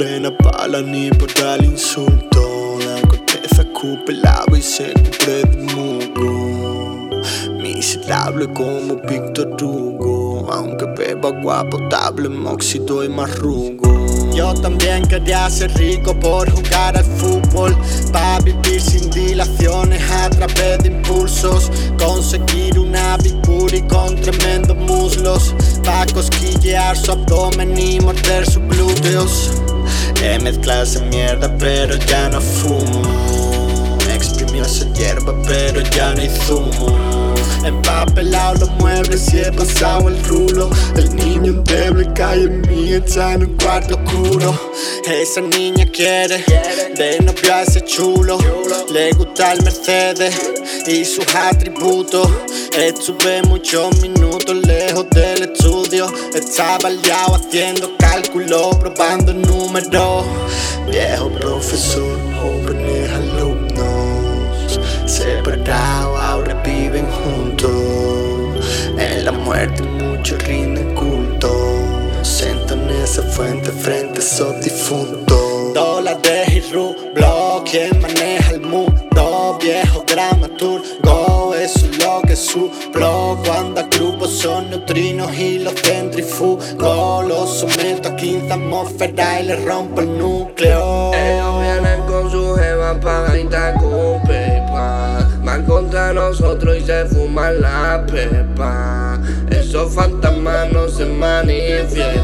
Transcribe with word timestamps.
frenar 0.00 0.34
bala 0.42 0.80
ni 0.80 1.10
por 1.10 1.28
el 1.46 1.64
insulto. 1.64 2.78
La 2.78 3.06
corteza 3.06 3.64
cupe 3.74 4.12
el 4.12 4.24
agua 4.24 4.58
y 4.58 4.62
se 4.62 4.94
cubre 4.94 5.42
de 5.42 5.56
mugo 5.74 7.10
Miserable 7.58 8.46
como 8.54 8.96
Víctor 8.96 9.62
Hugo. 9.62 10.48
Aunque 10.50 10.86
beba 10.96 11.28
agua 11.28 11.68
potable, 11.68 12.30
móxido 12.30 13.04
y 13.04 13.10
marrugo 13.10 13.90
yo 14.32 14.54
también 14.54 15.06
quería 15.06 15.50
ser 15.50 15.70
rico 15.76 16.18
por 16.18 16.48
jugar 16.50 16.96
al 16.96 17.04
fútbol, 17.04 17.76
para 18.12 18.38
vivir 18.38 18.80
sin 18.80 19.10
dilaciones 19.10 20.00
a 20.08 20.30
través 20.30 20.78
de 20.78 20.88
impulsos, 20.88 21.70
conseguir 21.98 22.78
una 22.78 23.18
y 23.22 23.82
con 23.82 24.14
tremendos 24.16 24.76
muslos, 24.76 25.54
para 25.84 26.06
cosquillear 26.12 26.96
su 26.96 27.12
abdomen 27.12 27.76
y 27.76 28.00
morder 28.00 28.46
sus 28.46 28.62
glúteos. 28.68 29.50
He 30.22 30.38
mezclado 30.38 30.82
esa 30.82 31.00
mierda, 31.00 31.50
pero 31.58 31.96
ya 31.96 32.28
no 32.28 32.40
fumo. 32.40 33.02
Exprimió 34.12 34.64
esa 34.64 34.86
hierba, 34.92 35.34
pero 35.46 35.80
ya 35.80 36.14
no 36.14 36.20
hay 36.20 36.28
zumo. 36.28 37.34
Empapelado 37.64 38.54
los 38.60 38.70
muebles 38.72 39.32
y 39.32 39.40
he 39.40 39.52
pasado 39.52 40.08
el 40.08 40.22
rulo. 40.24 40.70
El 40.96 41.14
niño 41.16 41.52
endeble 41.52 42.12
cae 42.14 42.44
en 42.44 42.60
mí, 42.62 42.92
está 42.92 43.32
en 43.32 43.44
un 43.44 43.56
cuarto 43.56 43.98
oscuro. 44.02 44.54
Esa 45.06 45.40
niña 45.40 45.86
quiere 45.86 46.44
de 46.96 47.18
novio 47.20 47.54
a 47.54 47.62
ese 47.62 47.82
chulo. 47.82 48.38
Le 48.92 49.12
gusta 49.12 49.52
el 49.52 49.62
Mercedes 49.62 50.34
y 50.86 51.04
sus 51.04 51.34
atributos. 51.34 52.28
Estuve 52.72 53.42
muchos 53.42 54.00
minutos 54.00 54.54
lejos 54.54 55.10
del 55.10 55.42
estudio. 55.42 56.06
Estaba 56.32 56.88
liado 56.88 57.34
haciendo 57.34 57.96
cálculos, 57.98 58.76
probando 58.76 59.34
números. 59.34 60.24
Viejo 60.88 61.30
profesor, 61.30 62.16
jóvenes 62.40 63.10
alumnos. 63.10 64.80
Separados 65.04 66.20
ahora 66.20 66.54
viven 66.62 67.06
juntos. 67.10 67.70
En 68.96 69.24
la 69.24 69.32
muerte 69.32 69.82
muchos 69.82 70.40
rinden 70.44 70.94
culto. 70.94 71.50
Sentan 72.22 72.88
en 72.88 73.02
esa 73.02 73.22
fuente 73.22 73.70
frente 73.72 74.20
a 74.20 74.22
esos 74.22 74.60
difuntos. 74.62 75.74
Dólares 75.74 76.48
y 76.52 76.60
rublos, 76.72 77.62
quien 77.68 78.00
que 82.50 82.60
suplo. 82.60 83.38
Cuando 83.44 83.82
grupos 83.90 84.30
son 84.30 84.70
neutrinos 84.70 85.32
y 85.36 85.58
los 85.58 85.74
centrifugo. 85.74 87.24
Los 87.26 87.60
someto 87.60 88.08
a 88.08 88.16
15 88.16 88.52
atmósferas 88.52 89.40
y 89.40 89.46
les 89.46 89.64
rompo 89.64 90.00
el 90.00 90.18
núcleo. 90.18 91.12
Ellos 91.14 91.60
vienen 91.60 92.00
con 92.06 92.30
su 92.30 92.54
jeva 92.56 92.98
para 93.00 93.32
con 93.74 94.22
pepa. 94.26 95.28
Van 95.44 95.64
contra 95.64 96.12
nosotros 96.12 96.76
y 96.78 96.80
se 96.82 97.06
fuman 97.06 97.60
la 97.60 98.04
pepa. 98.06 99.20
Esos 99.50 99.94
fantasmas 99.94 100.72
no 100.72 100.88
se 100.88 101.04
manifiestan. 101.06 102.19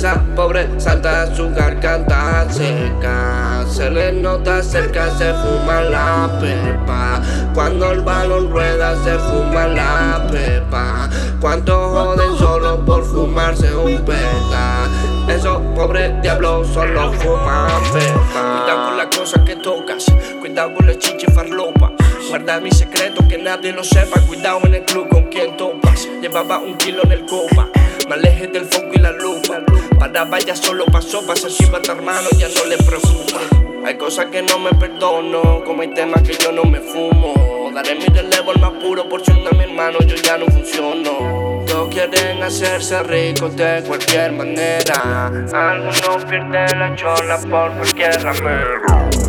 Esa 0.00 0.18
pobre 0.34 0.66
salta 0.80 1.26
su 1.34 1.50
garganta 1.50 2.46
seca. 2.50 3.66
Se 3.68 3.90
le 3.90 4.12
nota 4.12 4.62
cerca, 4.62 5.10
se 5.18 5.34
fuma 5.34 5.82
la 5.82 6.38
pepa. 6.40 7.20
Cuando 7.52 7.92
el 7.92 8.00
balón 8.00 8.50
rueda, 8.50 8.96
se 9.04 9.18
fuma 9.18 9.66
la 9.66 10.26
pepa. 10.30 11.06
Cuánto 11.38 11.90
joden 11.90 12.38
solo 12.38 12.82
por 12.82 13.04
fumarse 13.04 13.74
un 13.74 14.02
peta. 14.06 14.88
Esos 15.28 15.60
pobres 15.76 16.22
diablos 16.22 16.68
solo 16.68 17.12
fuman 17.12 17.82
pepa. 17.92 18.64
Cuidado 18.64 18.88
con 18.88 18.96
las 18.96 19.06
cosas 19.14 19.42
que 19.44 19.56
tocas, 19.56 20.06
cuidado 20.40 20.72
con 20.72 20.86
la 20.86 20.98
chicha 20.98 21.30
farlopa. 21.30 21.92
Guarda 22.30 22.58
mi 22.58 22.70
secreto 22.70 23.22
que 23.28 23.36
nadie 23.36 23.74
lo 23.74 23.84
sepa. 23.84 24.18
Cuidado 24.20 24.60
en 24.62 24.76
el 24.76 24.84
club 24.86 25.10
con 25.10 25.24
quien 25.24 25.58
topas. 25.58 26.08
Llevaba 26.22 26.58
un 26.58 26.78
kilo 26.78 27.02
en 27.02 27.12
el 27.12 27.26
copa. 27.26 27.68
Me 28.10 28.16
aleje 28.16 28.48
del 28.48 28.64
foco 28.64 28.88
y 28.92 28.98
la 28.98 29.12
lupa. 29.12 29.60
Para 29.96 30.24
vaya 30.24 30.56
solo 30.56 30.84
pasó, 30.86 31.24
pasa 31.24 31.48
si 31.48 31.64
tu 31.64 31.92
hermano, 31.92 32.28
ya 32.36 32.48
no 32.48 32.64
le 32.64 32.76
preocupa. 32.78 33.38
Hay 33.86 33.96
cosas 33.98 34.26
que 34.32 34.42
no 34.42 34.58
me 34.58 34.72
perdono, 34.72 35.62
como 35.64 35.82
hay 35.82 35.94
temas 35.94 36.20
que 36.22 36.34
yo 36.34 36.50
no 36.50 36.64
me 36.64 36.80
fumo. 36.80 37.70
Daré 37.72 37.94
mi 37.94 38.06
relevo 38.06 38.50
al 38.50 38.58
más 38.58 38.72
puro 38.82 39.08
por 39.08 39.24
si 39.24 39.30
a 39.30 39.56
mi 39.56 39.62
hermano, 39.62 40.00
yo 40.00 40.16
ya 40.16 40.38
no 40.38 40.46
funciono. 40.46 41.62
Todos 41.68 41.94
quieren 41.94 42.42
hacerse 42.42 43.00
ricos 43.04 43.54
de 43.54 43.84
cualquier 43.86 44.32
manera. 44.32 45.26
Algunos 45.28 46.24
pierden 46.28 46.80
la 46.80 46.96
chola 46.96 47.38
por 47.48 47.70
cualquier 47.74 48.20
ramero. 48.24 48.80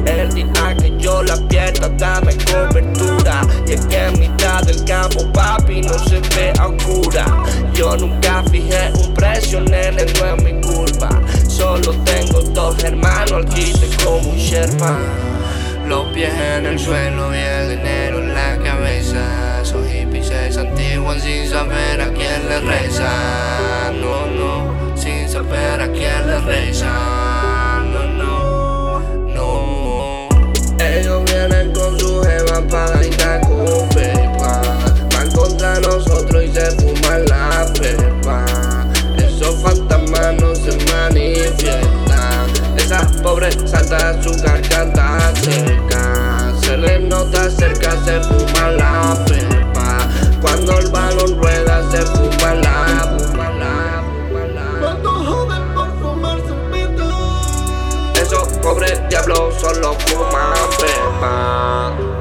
El 0.08 0.34
día 0.34 0.76
que 0.82 0.92
yo 0.98 1.22
la 1.22 1.38
pierda, 1.48 1.96
Los 15.88 16.08
pies 16.14 16.34
en 16.34 16.66
el 16.66 16.78
suelo 16.78 17.34
y 17.34 17.38
el 17.38 17.70
dinero 17.70 18.20
en 18.20 18.34
la 18.34 18.58
cabeza. 18.58 19.64
Soy 19.64 19.88
hippies 19.88 20.28
se 20.28 20.52
santiguan 20.52 21.22
sin 21.22 21.48
saber 21.48 22.02
a 22.02 22.10
quién 22.10 22.50
le 22.50 22.60
reza. 22.60 23.94
No, 23.94 24.28
no, 24.28 24.98
sin 24.98 25.30
saber 25.30 25.80
a 25.80 25.88
quién 25.94 26.28
le 26.28 26.40
reza. 26.40 27.01
Se 48.04 48.20
fuma 48.22 48.72
la 48.72 49.26
pepa. 49.26 50.08
Cuando 50.42 50.80
el 50.80 50.88
balón 50.90 51.42
rueda, 51.42 51.82
se 51.92 52.02
fuma 52.06 52.56
la, 52.56 53.18
fuma 53.18 53.50
la, 53.52 54.04
fuma 54.04 54.46
la. 54.48 54.80
Cuando 54.80 55.10
joden 55.12 55.74
por 55.74 56.00
fumarse 56.00 56.52
un 56.52 56.72
pito. 56.72 58.22
Esos 58.22 58.48
pobres 58.60 59.02
diablos 59.10 59.56
solo 59.60 59.94
fuman 59.94 60.54
pepa. 60.80 62.21